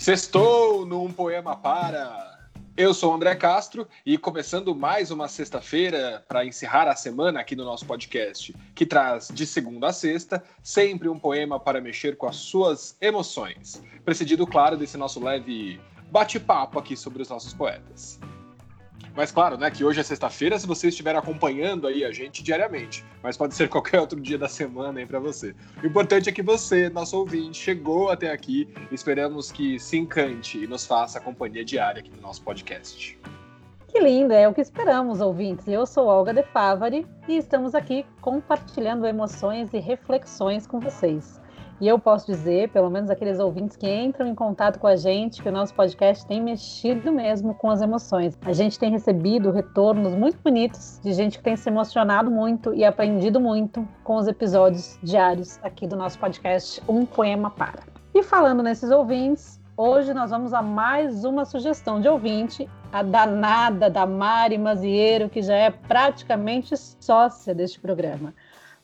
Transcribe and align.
Sextou 0.00 0.86
num 0.86 1.12
poema 1.12 1.54
para. 1.54 2.48
Eu 2.74 2.94
sou 2.94 3.12
o 3.12 3.14
André 3.14 3.34
Castro 3.34 3.86
e 4.06 4.16
começando 4.16 4.74
mais 4.74 5.10
uma 5.10 5.28
sexta-feira 5.28 6.24
para 6.26 6.42
encerrar 6.42 6.88
a 6.88 6.96
semana 6.96 7.38
aqui 7.38 7.54
no 7.54 7.66
nosso 7.66 7.84
podcast, 7.84 8.56
que 8.74 8.86
traz 8.86 9.28
de 9.28 9.46
segunda 9.46 9.88
a 9.88 9.92
sexta 9.92 10.42
sempre 10.62 11.06
um 11.06 11.18
poema 11.18 11.60
para 11.60 11.82
mexer 11.82 12.16
com 12.16 12.26
as 12.26 12.36
suas 12.36 12.96
emoções, 12.98 13.82
precedido, 14.02 14.46
claro, 14.46 14.74
desse 14.74 14.96
nosso 14.96 15.22
leve 15.22 15.78
bate-papo 16.10 16.78
aqui 16.78 16.96
sobre 16.96 17.20
os 17.20 17.28
nossos 17.28 17.52
poetas. 17.52 18.18
Mas 19.20 19.30
claro, 19.30 19.58
né, 19.58 19.70
que 19.70 19.84
hoje 19.84 20.00
é 20.00 20.02
sexta-feira, 20.02 20.58
se 20.58 20.66
você 20.66 20.88
estiver 20.88 21.14
acompanhando 21.14 21.86
aí 21.86 22.06
a 22.06 22.10
gente 22.10 22.42
diariamente, 22.42 23.04
mas 23.22 23.36
pode 23.36 23.54
ser 23.54 23.68
qualquer 23.68 24.00
outro 24.00 24.18
dia 24.18 24.38
da 24.38 24.48
semana 24.48 24.98
aí 24.98 25.04
para 25.04 25.18
você. 25.20 25.54
O 25.82 25.86
importante 25.86 26.30
é 26.30 26.32
que 26.32 26.40
você, 26.40 26.88
nosso 26.88 27.18
ouvinte, 27.18 27.58
chegou 27.58 28.08
até 28.08 28.32
aqui. 28.32 28.66
Esperamos 28.90 29.52
que 29.52 29.78
se 29.78 29.98
encante 29.98 30.64
e 30.64 30.66
nos 30.66 30.86
faça 30.86 31.18
a 31.18 31.20
companhia 31.20 31.62
diária 31.62 32.00
aqui 32.00 32.10
no 32.16 32.22
nosso 32.22 32.42
podcast. 32.42 33.20
Que 33.88 34.00
lindo, 34.00 34.32
é 34.32 34.48
o 34.48 34.54
que 34.54 34.62
esperamos, 34.62 35.20
ouvintes. 35.20 35.68
Eu 35.68 35.84
sou 35.84 36.06
Olga 36.06 36.32
De 36.32 36.42
Favari 36.42 37.06
e 37.28 37.36
estamos 37.36 37.74
aqui 37.74 38.06
compartilhando 38.22 39.06
emoções 39.06 39.68
e 39.74 39.80
reflexões 39.80 40.66
com 40.66 40.80
vocês. 40.80 41.38
E 41.80 41.88
eu 41.88 41.98
posso 41.98 42.26
dizer, 42.26 42.68
pelo 42.68 42.90
menos 42.90 43.08
aqueles 43.08 43.38
ouvintes 43.38 43.74
que 43.74 43.88
entram 43.88 44.26
em 44.26 44.34
contato 44.34 44.78
com 44.78 44.86
a 44.86 44.96
gente, 44.96 45.42
que 45.42 45.48
o 45.48 45.52
nosso 45.52 45.74
podcast 45.74 46.26
tem 46.26 46.38
mexido 46.38 47.10
mesmo 47.10 47.54
com 47.54 47.70
as 47.70 47.80
emoções. 47.80 48.38
A 48.44 48.52
gente 48.52 48.78
tem 48.78 48.90
recebido 48.90 49.50
retornos 49.50 50.14
muito 50.14 50.36
bonitos 50.44 51.00
de 51.02 51.14
gente 51.14 51.38
que 51.38 51.44
tem 51.44 51.56
se 51.56 51.70
emocionado 51.70 52.30
muito 52.30 52.74
e 52.74 52.84
aprendido 52.84 53.40
muito 53.40 53.88
com 54.04 54.16
os 54.16 54.28
episódios 54.28 54.98
diários 55.02 55.58
aqui 55.62 55.86
do 55.86 55.96
nosso 55.96 56.18
podcast 56.18 56.82
Um 56.86 57.06
Poema 57.06 57.50
Para. 57.50 57.82
E 58.14 58.22
falando 58.22 58.62
nesses 58.62 58.90
ouvintes, 58.90 59.58
hoje 59.74 60.12
nós 60.12 60.28
vamos 60.28 60.52
a 60.52 60.60
mais 60.60 61.24
uma 61.24 61.46
sugestão 61.46 61.98
de 61.98 62.08
ouvinte, 62.08 62.68
a 62.92 63.02
danada 63.02 63.88
da 63.88 64.04
Mari 64.04 64.58
Mazieiro, 64.58 65.30
que 65.30 65.40
já 65.40 65.56
é 65.56 65.70
praticamente 65.70 66.76
sócia 66.76 67.54
deste 67.54 67.80
programa. 67.80 68.34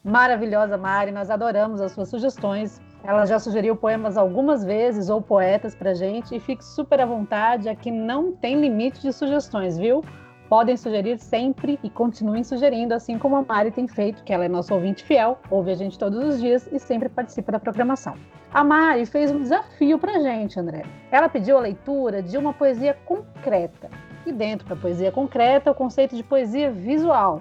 Maravilhosa 0.06 0.78
Mari, 0.78 1.10
nós 1.12 1.30
adoramos 1.30 1.80
as 1.80 1.92
suas 1.92 2.08
sugestões 2.08 2.80
ela 3.06 3.24
já 3.24 3.38
sugeriu 3.38 3.76
poemas 3.76 4.16
algumas 4.16 4.64
vezes 4.64 5.08
ou 5.08 5.22
poetas 5.22 5.76
para 5.76 5.94
gente 5.94 6.34
e 6.34 6.40
fique 6.40 6.64
super 6.64 7.00
à 7.00 7.06
vontade, 7.06 7.68
aqui 7.68 7.88
não 7.88 8.32
tem 8.32 8.60
limite 8.60 9.00
de 9.00 9.12
sugestões, 9.12 9.78
viu? 9.78 10.04
Podem 10.48 10.76
sugerir 10.76 11.16
sempre 11.18 11.78
e 11.84 11.88
continuem 11.88 12.42
sugerindo, 12.42 12.92
assim 12.94 13.16
como 13.16 13.36
a 13.36 13.42
Mari 13.42 13.70
tem 13.70 13.86
feito, 13.86 14.24
que 14.24 14.32
ela 14.32 14.44
é 14.44 14.48
nossa 14.48 14.74
ouvinte 14.74 15.04
fiel, 15.04 15.38
ouve 15.48 15.70
a 15.70 15.74
gente 15.76 15.96
todos 15.96 16.18
os 16.18 16.40
dias 16.40 16.68
e 16.72 16.80
sempre 16.80 17.08
participa 17.08 17.52
da 17.52 17.60
programação. 17.60 18.14
A 18.52 18.64
Mari 18.64 19.06
fez 19.06 19.30
um 19.30 19.38
desafio 19.38 20.00
para 20.00 20.20
gente, 20.20 20.58
André. 20.58 20.82
Ela 21.10 21.28
pediu 21.28 21.56
a 21.56 21.60
leitura 21.60 22.20
de 22.20 22.36
uma 22.36 22.52
poesia 22.52 22.94
concreta. 23.04 23.88
E 24.24 24.32
dentro 24.32 24.66
da 24.66 24.74
poesia 24.74 25.12
concreta, 25.12 25.70
o 25.70 25.74
conceito 25.74 26.16
de 26.16 26.24
poesia 26.24 26.72
visual. 26.72 27.40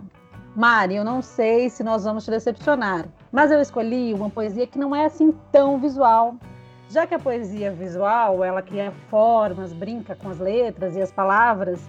Mari, 0.55 0.95
eu 0.95 1.03
não 1.03 1.21
sei 1.21 1.69
se 1.69 1.83
nós 1.83 2.05
vamos 2.05 2.23
te 2.23 2.31
decepcionar, 2.31 3.05
mas 3.29 3.51
eu 3.51 3.59
escolhi 3.59 4.13
uma 4.13 4.29
poesia 4.29 4.65
que 4.65 4.79
não 4.79 4.95
é 4.95 5.05
assim 5.05 5.33
tão 5.51 5.77
visual. 5.77 6.35
Já 6.87 7.05
que 7.05 7.13
a 7.13 7.19
poesia 7.19 7.73
visual, 7.73 8.41
ela 8.41 8.61
cria 8.61 8.93
formas, 9.09 9.73
brinca 9.73 10.15
com 10.15 10.29
as 10.29 10.39
letras 10.39 10.95
e 10.95 11.01
as 11.01 11.11
palavras, 11.11 11.81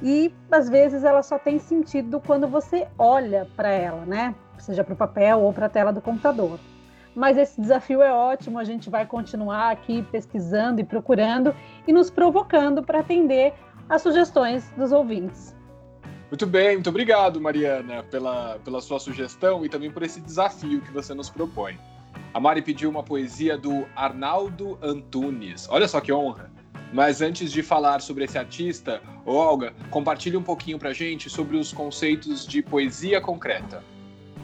e 0.00 0.32
às 0.48 0.68
vezes 0.68 1.02
ela 1.02 1.24
só 1.24 1.40
tem 1.40 1.58
sentido 1.58 2.20
quando 2.24 2.46
você 2.46 2.86
olha 2.96 3.48
para 3.56 3.70
ela, 3.70 4.06
né? 4.06 4.32
Seja 4.58 4.84
para 4.84 4.94
o 4.94 4.96
papel 4.96 5.40
ou 5.40 5.52
para 5.52 5.66
a 5.66 5.68
tela 5.68 5.92
do 5.92 6.00
computador. 6.00 6.60
Mas 7.16 7.36
esse 7.36 7.60
desafio 7.60 8.00
é 8.00 8.12
ótimo, 8.12 8.60
a 8.60 8.64
gente 8.64 8.88
vai 8.88 9.06
continuar 9.06 9.70
aqui 9.70 10.02
pesquisando 10.12 10.80
e 10.80 10.84
procurando 10.84 11.52
e 11.84 11.92
nos 11.92 12.10
provocando 12.10 12.80
para 12.80 13.00
atender 13.00 13.52
às 13.88 14.02
sugestões 14.02 14.70
dos 14.76 14.92
ouvintes. 14.92 15.57
Muito 16.30 16.46
bem, 16.46 16.74
muito 16.74 16.90
obrigado, 16.90 17.40
Mariana, 17.40 18.02
pela, 18.02 18.58
pela 18.62 18.80
sua 18.82 19.00
sugestão 19.00 19.64
e 19.64 19.68
também 19.68 19.90
por 19.90 20.02
esse 20.02 20.20
desafio 20.20 20.82
que 20.82 20.92
você 20.92 21.14
nos 21.14 21.30
propõe. 21.30 21.78
A 22.34 22.40
Mari 22.40 22.60
pediu 22.60 22.90
uma 22.90 23.02
poesia 23.02 23.56
do 23.56 23.86
Arnaldo 23.96 24.78
Antunes. 24.82 25.66
Olha 25.70 25.88
só 25.88 26.00
que 26.00 26.12
honra! 26.12 26.50
Mas 26.92 27.20
antes 27.20 27.52
de 27.52 27.62
falar 27.62 28.00
sobre 28.00 28.24
esse 28.24 28.38
artista, 28.38 29.02
Olga, 29.24 29.74
compartilhe 29.90 30.36
um 30.36 30.42
pouquinho 30.42 30.78
pra 30.78 30.92
gente 30.92 31.28
sobre 31.28 31.56
os 31.56 31.72
conceitos 31.72 32.46
de 32.46 32.62
poesia 32.62 33.20
concreta. 33.20 33.82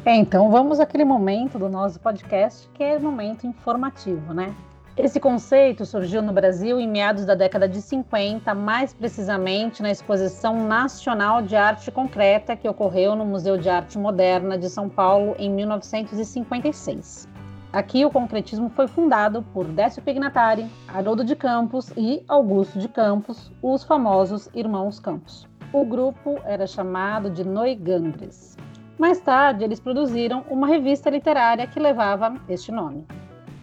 É, 0.04 0.14
então 0.14 0.50
vamos 0.50 0.78
àquele 0.80 1.04
momento 1.04 1.58
do 1.58 1.68
nosso 1.68 1.98
podcast 1.98 2.68
que 2.74 2.82
é 2.82 2.98
momento 2.98 3.46
informativo, 3.46 4.34
né? 4.34 4.54
Esse 4.96 5.18
conceito 5.18 5.84
surgiu 5.84 6.22
no 6.22 6.32
Brasil 6.32 6.78
em 6.78 6.88
meados 6.88 7.24
da 7.24 7.34
década 7.34 7.68
de 7.68 7.82
50, 7.82 8.54
mais 8.54 8.94
precisamente 8.94 9.82
na 9.82 9.90
Exposição 9.90 10.68
Nacional 10.68 11.42
de 11.42 11.56
Arte 11.56 11.90
Concreta, 11.90 12.54
que 12.54 12.68
ocorreu 12.68 13.16
no 13.16 13.26
Museu 13.26 13.58
de 13.58 13.68
Arte 13.68 13.98
Moderna 13.98 14.56
de 14.56 14.70
São 14.70 14.88
Paulo 14.88 15.34
em 15.36 15.50
1956. 15.50 17.28
Aqui 17.72 18.04
o 18.04 18.10
concretismo 18.10 18.70
foi 18.70 18.86
fundado 18.86 19.42
por 19.52 19.64
Décio 19.64 20.00
Pignatari, 20.00 20.70
Haroldo 20.86 21.24
de 21.24 21.34
Campos 21.34 21.92
e 21.96 22.22
Augusto 22.28 22.78
de 22.78 22.86
Campos, 22.86 23.50
os 23.60 23.82
famosos 23.82 24.48
Irmãos 24.54 25.00
Campos. 25.00 25.48
O 25.72 25.84
grupo 25.84 26.38
era 26.44 26.68
chamado 26.68 27.28
de 27.30 27.42
Noigandres. 27.42 28.56
Mais 28.96 29.18
tarde, 29.18 29.64
eles 29.64 29.80
produziram 29.80 30.44
uma 30.48 30.68
revista 30.68 31.10
literária 31.10 31.66
que 31.66 31.80
levava 31.80 32.36
este 32.48 32.70
nome. 32.70 33.04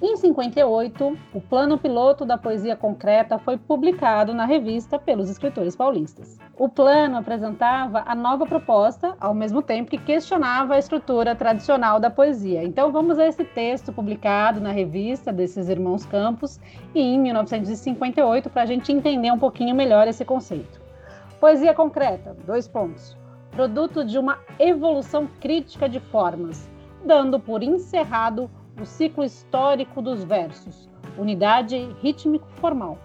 Em 0.03 0.17
58, 0.17 1.15
o 1.31 1.39
plano 1.41 1.77
piloto 1.77 2.25
da 2.25 2.35
poesia 2.35 2.75
concreta 2.75 3.37
foi 3.37 3.55
publicado 3.55 4.33
na 4.33 4.45
revista 4.45 4.97
pelos 4.97 5.29
escritores 5.29 5.75
paulistas. 5.75 6.39
O 6.57 6.67
plano 6.67 7.17
apresentava 7.17 8.01
a 8.07 8.15
nova 8.15 8.47
proposta, 8.47 9.15
ao 9.19 9.35
mesmo 9.35 9.61
tempo 9.61 9.91
que 9.91 9.99
questionava 9.99 10.73
a 10.73 10.79
estrutura 10.79 11.35
tradicional 11.35 11.99
da 11.99 12.09
poesia. 12.09 12.63
Então 12.63 12.91
vamos 12.91 13.19
a 13.19 13.27
esse 13.27 13.45
texto 13.45 13.93
publicado 13.93 14.59
na 14.59 14.71
revista 14.71 15.31
desses 15.31 15.69
irmãos 15.69 16.03
Campos 16.03 16.59
e 16.95 16.99
em 16.99 17.19
1958 17.19 18.49
para 18.49 18.63
a 18.63 18.65
gente 18.65 18.91
entender 18.91 19.31
um 19.31 19.37
pouquinho 19.37 19.75
melhor 19.75 20.07
esse 20.07 20.25
conceito. 20.25 20.81
Poesia 21.39 21.75
concreta, 21.75 22.35
dois 22.43 22.67
pontos. 22.67 23.15
Produto 23.51 24.03
de 24.03 24.17
uma 24.17 24.39
evolução 24.57 25.27
crítica 25.39 25.87
de 25.87 25.99
formas, 25.99 26.67
dando 27.05 27.39
por 27.39 27.61
encerrado 27.61 28.49
o 28.79 28.85
ciclo 28.85 29.23
histórico 29.23 30.01
dos 30.01 30.23
versos, 30.23 30.89
unidade 31.17 31.77
rítmico-formal. 32.01 32.97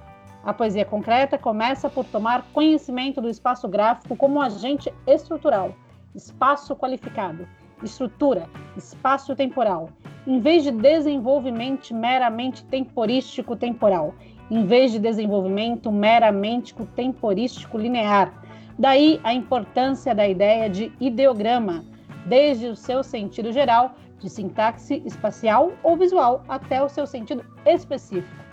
A 0.45 0.53
poesia 0.55 0.85
concreta 0.85 1.37
começa 1.37 1.91
por 1.91 2.05
tomar 2.05 2.47
conhecimento 2.53 3.21
do 3.21 3.29
espaço 3.29 3.69
gráfico 3.69 4.17
como 4.17 4.41
agente 4.41 4.93
estrutural, 5.07 5.75
espaço 6.15 6.77
qualificado, 6.77 7.49
estrutura, 7.83 8.49
espaço 8.77 9.35
temporal, 9.35 9.91
em 10.27 10.41
vez 10.41 10.63
de 10.63 10.71
desenvolvimento 10.71 11.95
meramente 11.95 12.65
temporístico-temporal, 12.65 14.15
em 14.51 14.65
vez 14.65 14.93
de 14.93 14.99
desenvolvimento 14.99 15.91
meramente 15.91 16.75
temporístico 16.95 17.77
linear. 17.77 18.33
Daí 18.79 19.21
a 19.25 19.35
importância 19.35 20.15
da 20.15 20.29
ideia 20.29 20.71
de 20.71 20.93
ideograma, 21.01 21.85
desde 22.25 22.67
o 22.67 22.77
seu 22.77 23.03
sentido 23.03 23.53
geral 23.53 23.95
de 24.19 24.31
sintaxe 24.31 25.03
espacial 25.05 25.73
ou 25.83 25.97
visual 25.97 26.43
até 26.49 26.83
o 26.83 26.89
seu 26.89 27.07
sentido 27.07 27.45
específico. 27.65 28.45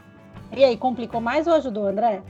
E 0.55 0.63
aí, 0.63 0.77
complicou 0.77 1.19
mais 1.19 1.47
ou 1.47 1.53
ajudou, 1.53 1.87
André? 1.87 2.21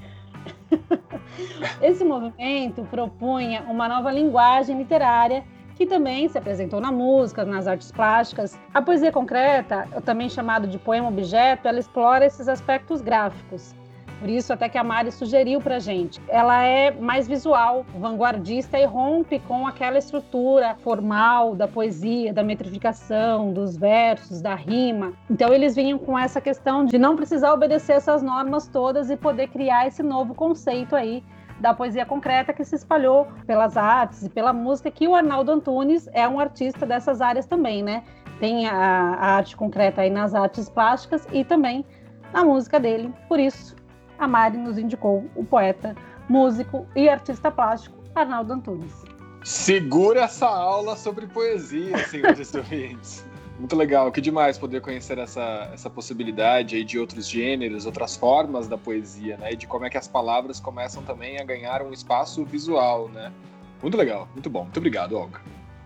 Esse 1.82 2.04
movimento 2.04 2.84
propunha 2.84 3.64
uma 3.64 3.88
nova 3.88 4.12
linguagem 4.12 4.78
literária 4.78 5.44
que 5.76 5.86
também 5.86 6.30
se 6.30 6.38
apresentou 6.38 6.80
na 6.80 6.92
música, 6.92 7.44
nas 7.44 7.68
artes 7.68 7.92
plásticas. 7.92 8.58
A 8.74 8.82
poesia 8.82 9.12
concreta, 9.12 9.88
também 10.06 10.30
chamada 10.30 10.68
de 10.68 10.78
poema 10.78 11.08
objeto, 11.08 11.68
ela 11.68 11.80
explora 11.80 12.26
esses 12.26 12.48
aspectos 12.48 13.02
gráficos 13.02 13.76
por 14.24 14.30
isso 14.30 14.54
até 14.54 14.70
que 14.70 14.78
a 14.78 14.84
Mari 14.86 15.12
sugeriu 15.12 15.60
para 15.60 15.80
gente. 15.80 16.22
Ela 16.30 16.64
é 16.64 16.92
mais 16.92 17.28
visual, 17.28 17.86
vanguardista 18.00 18.80
e 18.80 18.86
rompe 18.86 19.38
com 19.40 19.68
aquela 19.68 19.98
estrutura 19.98 20.76
formal 20.76 21.54
da 21.56 21.68
poesia, 21.68 22.32
da 22.32 22.42
metrificação, 22.42 23.52
dos 23.52 23.76
versos, 23.76 24.42
da 24.42 24.56
rima. 24.56 25.12
Então 25.30 25.54
eles 25.54 25.76
vinham 25.76 26.00
com 26.00 26.18
essa 26.18 26.40
questão 26.40 26.86
de 26.86 26.98
não 26.98 27.18
precisar 27.18 27.52
obedecer 27.52 27.98
essas 27.98 28.24
normas 28.24 28.66
todas 28.66 29.10
e 29.10 29.18
poder 29.18 29.50
criar 29.50 29.88
esse 29.88 30.02
novo 30.02 30.34
conceito 30.34 30.96
aí 30.96 31.22
da 31.60 31.74
poesia 31.74 32.06
concreta 32.06 32.54
que 32.54 32.64
se 32.64 32.76
espalhou 32.76 33.28
pelas 33.46 33.76
artes 33.76 34.24
e 34.24 34.30
pela 34.30 34.54
música, 34.54 34.90
que 34.90 35.06
o 35.06 35.14
Arnaldo 35.14 35.52
Antunes 35.52 36.08
é 36.14 36.26
um 36.26 36.40
artista 36.40 36.86
dessas 36.86 37.20
áreas 37.20 37.46
também, 37.46 37.84
né? 37.84 38.06
Tem 38.40 38.70
a, 38.70 38.74
a 38.74 39.36
arte 39.36 39.58
concreta 39.58 40.00
aí 40.00 40.10
nas 40.10 40.34
artes 40.34 40.70
plásticas 40.70 41.28
e 41.34 41.44
também 41.44 41.86
na 42.32 42.46
música 42.46 42.80
dele. 42.80 43.14
Por 43.28 43.38
isso, 43.38 43.76
a 44.18 44.28
Mari 44.28 44.58
nos 44.58 44.78
indicou 44.78 45.30
o 45.36 45.44
poeta, 45.44 45.96
músico 46.30 46.88
e 46.96 47.10
artista 47.10 47.52
plástico 47.52 47.98
Arnaldo 48.16 48.54
Antunes. 48.54 49.04
Segura 49.44 50.22
essa 50.22 50.48
aula 50.48 50.96
sobre 50.96 51.28
poesia, 51.28 51.98
senhores 52.08 52.54
ouvintes. 52.56 53.26
Muito 53.60 53.76
legal, 53.76 54.12
que 54.12 54.20
demais 54.20 54.58
poder 54.58 54.82
conhecer 54.82 55.18
essa, 55.18 55.70
essa 55.74 55.90
possibilidade 55.90 56.76
aí 56.76 56.84
de 56.84 56.98
outros 56.98 57.28
gêneros, 57.28 57.86
outras 57.86 58.16
formas 58.16 58.68
da 58.68 58.78
poesia, 58.78 59.38
né? 59.38 59.54
E 59.54 59.56
de 59.56 59.68
como 59.68 59.86
é 59.86 59.90
que 59.90 59.98
as 59.98 60.08
palavras 60.08 60.60
começam 60.60 61.04
também 61.04 61.40
a 61.40 61.44
ganhar 61.44 61.82
um 61.84 61.94
espaço 61.94 62.44
visual, 62.44 63.10
né? 63.10 63.32
Muito 63.82 63.96
legal, 63.96 64.28
muito 64.34 64.50
bom. 64.50 64.64
Muito 64.64 64.78
obrigado, 64.78 65.14
Olga. 65.14 65.40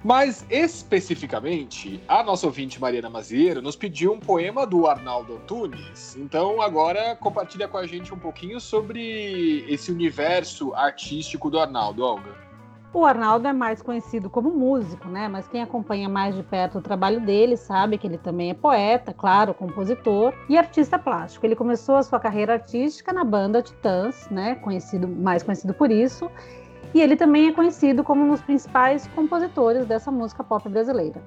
Mas 0.03 0.45
especificamente, 0.49 2.01
a 2.07 2.23
nossa 2.23 2.45
ouvinte 2.45 2.79
Mariana 2.79 3.09
Mazieiro 3.09 3.61
nos 3.61 3.75
pediu 3.75 4.13
um 4.13 4.19
poema 4.19 4.65
do 4.65 4.87
Arnaldo 4.87 5.35
Antunes. 5.35 6.15
Então 6.15 6.61
agora 6.61 7.15
compartilha 7.15 7.67
com 7.67 7.77
a 7.77 7.87
gente 7.87 8.13
um 8.13 8.19
pouquinho 8.19 8.59
sobre 8.59 9.65
esse 9.67 9.91
universo 9.91 10.73
artístico 10.73 11.49
do 11.49 11.59
Arnaldo, 11.59 12.03
Olga. 12.03 12.47
O 12.93 13.05
Arnaldo 13.05 13.47
é 13.47 13.53
mais 13.53 13.81
conhecido 13.81 14.29
como 14.29 14.49
músico, 14.49 15.09
né? 15.09 15.27
Mas 15.27 15.47
quem 15.47 15.61
acompanha 15.61 16.07
mais 16.07 16.35
de 16.35 16.41
perto 16.41 16.77
o 16.77 16.81
trabalho 16.81 17.19
dele 17.19 17.57
sabe 17.57 17.97
que 17.97 18.07
ele 18.07 18.17
também 18.17 18.49
é 18.49 18.53
poeta, 18.53 19.13
claro, 19.13 19.53
compositor 19.53 20.33
e 20.47 20.57
artista 20.57 20.97
plástico. 20.97 21.45
Ele 21.45 21.55
começou 21.55 21.95
a 21.95 22.03
sua 22.03 22.19
carreira 22.19 22.53
artística 22.53 23.11
na 23.11 23.23
banda 23.23 23.61
Titãs, 23.61 24.29
né? 24.31 24.55
Conhecido, 24.55 25.07
mais 25.07 25.43
conhecido 25.43 25.73
por 25.73 25.91
isso. 25.91 26.31
E 26.97 27.01
ele 27.01 27.15
também 27.15 27.47
é 27.47 27.53
conhecido 27.53 28.03
como 28.03 28.25
um 28.25 28.31
dos 28.31 28.41
principais 28.41 29.05
compositores 29.09 29.85
dessa 29.85 30.09
música 30.09 30.43
pop 30.43 30.67
brasileira. 30.67 31.21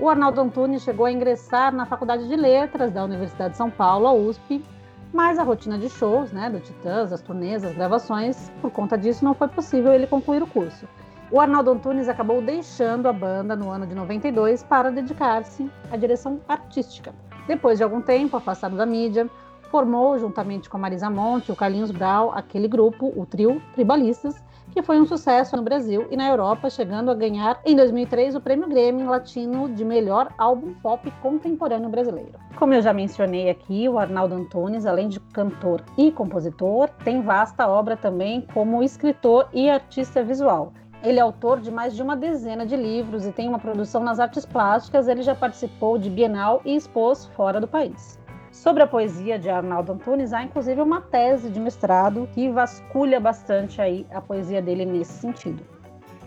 O 0.00 0.08
Arnaldo 0.08 0.40
Antunes 0.40 0.82
chegou 0.82 1.06
a 1.06 1.12
ingressar 1.12 1.72
na 1.72 1.86
Faculdade 1.86 2.26
de 2.26 2.34
Letras 2.34 2.90
da 2.90 3.04
Universidade 3.04 3.52
de 3.52 3.56
São 3.56 3.70
Paulo, 3.70 4.08
a 4.08 4.12
USP, 4.12 4.64
mas 5.12 5.38
a 5.38 5.44
rotina 5.44 5.78
de 5.78 5.88
shows, 5.88 6.32
né, 6.32 6.50
do 6.50 6.58
Titãs, 6.58 7.12
as 7.12 7.22
turnês, 7.22 7.62
as 7.62 7.72
gravações, 7.72 8.50
por 8.60 8.72
conta 8.72 8.98
disso 8.98 9.24
não 9.24 9.32
foi 9.32 9.46
possível 9.46 9.94
ele 9.94 10.08
concluir 10.08 10.42
o 10.42 10.46
curso. 10.48 10.88
O 11.30 11.38
Arnaldo 11.40 11.70
Antunes 11.70 12.08
acabou 12.08 12.42
deixando 12.42 13.06
a 13.06 13.12
banda 13.12 13.54
no 13.54 13.70
ano 13.70 13.86
de 13.86 13.94
92 13.94 14.64
para 14.64 14.90
dedicar-se 14.90 15.70
à 15.88 15.96
direção 15.96 16.40
artística. 16.48 17.14
Depois 17.46 17.78
de 17.78 17.84
algum 17.84 18.02
tempo 18.02 18.36
afastado 18.36 18.76
da 18.76 18.84
mídia, 18.84 19.30
formou, 19.70 20.18
juntamente 20.18 20.68
com 20.68 20.76
a 20.78 20.80
Marisa 20.80 21.08
Monte 21.08 21.50
e 21.50 21.52
o 21.52 21.56
Carlinhos 21.56 21.92
Brau, 21.92 22.32
aquele 22.34 22.66
grupo, 22.66 23.12
o 23.16 23.24
trio 23.24 23.62
Tribalistas, 23.72 24.44
que 24.76 24.82
foi 24.82 25.00
um 25.00 25.06
sucesso 25.06 25.56
no 25.56 25.62
Brasil 25.62 26.06
e 26.10 26.18
na 26.18 26.28
Europa, 26.28 26.68
chegando 26.68 27.10
a 27.10 27.14
ganhar 27.14 27.58
em 27.64 27.74
2003 27.74 28.36
o 28.36 28.42
Prêmio 28.42 28.68
Grammy 28.68 29.04
Latino 29.04 29.70
de 29.70 29.82
melhor 29.82 30.30
álbum 30.36 30.74
pop 30.82 31.10
contemporâneo 31.22 31.88
brasileiro. 31.88 32.34
Como 32.58 32.74
eu 32.74 32.82
já 32.82 32.92
mencionei 32.92 33.48
aqui, 33.48 33.88
o 33.88 33.98
Arnaldo 33.98 34.34
Antunes, 34.34 34.84
além 34.84 35.08
de 35.08 35.18
cantor 35.32 35.82
e 35.96 36.12
compositor, 36.12 36.90
tem 37.02 37.22
vasta 37.22 37.66
obra 37.66 37.96
também 37.96 38.46
como 38.52 38.82
escritor 38.82 39.48
e 39.50 39.70
artista 39.70 40.22
visual. 40.22 40.74
Ele 41.02 41.18
é 41.18 41.22
autor 41.22 41.58
de 41.58 41.70
mais 41.70 41.96
de 41.96 42.02
uma 42.02 42.14
dezena 42.14 42.66
de 42.66 42.76
livros 42.76 43.24
e 43.24 43.32
tem 43.32 43.48
uma 43.48 43.58
produção 43.58 44.04
nas 44.04 44.20
artes 44.20 44.44
plásticas. 44.44 45.08
Ele 45.08 45.22
já 45.22 45.34
participou 45.34 45.96
de 45.96 46.10
Bienal 46.10 46.60
e 46.66 46.76
expôs 46.76 47.24
fora 47.34 47.58
do 47.58 47.66
país. 47.66 48.18
Sobre 48.56 48.82
a 48.82 48.86
poesia 48.86 49.38
de 49.38 49.50
Arnaldo 49.50 49.92
Antunes, 49.92 50.32
há 50.32 50.42
inclusive 50.42 50.80
uma 50.80 51.02
tese 51.02 51.50
de 51.50 51.60
mestrado 51.60 52.26
que 52.32 52.48
vasculha 52.48 53.20
bastante 53.20 53.82
aí 53.82 54.06
a 54.10 54.18
poesia 54.18 54.62
dele 54.62 54.86
nesse 54.86 55.12
sentido. 55.12 55.62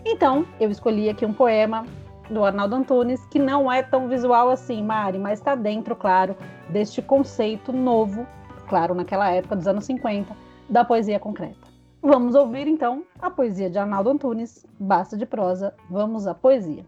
Então, 0.06 0.46
eu 0.60 0.70
escolhi 0.70 1.10
aqui 1.10 1.26
um 1.26 1.32
poema 1.32 1.84
do 2.30 2.44
Arnaldo 2.44 2.76
Antunes 2.76 3.26
que 3.26 3.40
não 3.40 3.70
é 3.70 3.82
tão 3.82 4.08
visual 4.08 4.48
assim, 4.48 4.80
Mari, 4.80 5.18
mas 5.18 5.40
está 5.40 5.56
dentro, 5.56 5.96
claro, 5.96 6.36
deste 6.68 7.02
conceito 7.02 7.72
novo, 7.72 8.24
claro, 8.68 8.94
naquela 8.94 9.28
época 9.32 9.56
dos 9.56 9.66
anos 9.66 9.84
50, 9.84 10.32
da 10.68 10.84
poesia 10.84 11.18
concreta. 11.18 11.68
Vamos 12.00 12.36
ouvir 12.36 12.68
então 12.68 13.02
a 13.20 13.28
poesia 13.28 13.68
de 13.68 13.76
Arnaldo 13.76 14.08
Antunes. 14.08 14.64
Basta 14.78 15.16
de 15.16 15.26
prosa, 15.26 15.74
vamos 15.90 16.28
à 16.28 16.34
poesia. 16.34 16.86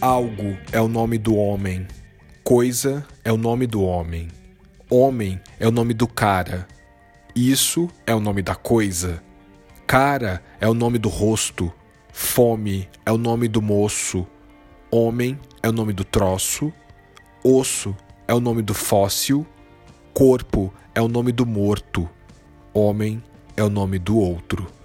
Algo 0.00 0.56
é 0.70 0.80
o 0.80 0.86
nome 0.86 1.18
do 1.18 1.34
homem, 1.34 1.84
coisa 2.44 3.04
é 3.24 3.32
o 3.32 3.36
nome 3.36 3.66
do 3.66 3.82
homem, 3.82 4.28
homem 4.88 5.40
é 5.58 5.66
o 5.66 5.72
nome 5.72 5.92
do 5.92 6.06
cara, 6.06 6.68
isso 7.34 7.88
é 8.06 8.14
o 8.14 8.20
nome 8.20 8.40
da 8.40 8.54
coisa, 8.54 9.20
cara 9.88 10.40
é 10.60 10.68
o 10.68 10.74
nome 10.74 10.98
do 10.98 11.08
rosto, 11.08 11.74
fome 12.12 12.88
é 13.04 13.10
o 13.10 13.18
nome 13.18 13.48
do 13.48 13.60
moço, 13.60 14.24
homem 14.88 15.36
é 15.64 15.68
o 15.68 15.72
nome 15.72 15.92
do 15.92 16.04
troço, 16.04 16.72
osso 17.42 17.92
é 18.28 18.32
o 18.32 18.38
nome 18.38 18.62
do 18.62 18.74
fóssil, 18.74 19.44
corpo 20.14 20.72
é 20.94 21.02
o 21.02 21.08
nome 21.08 21.32
do 21.32 21.44
morto, 21.44 22.08
homem 22.72 23.20
é 23.56 23.64
o 23.64 23.68
nome 23.68 23.98
do 23.98 24.16
outro. 24.16 24.77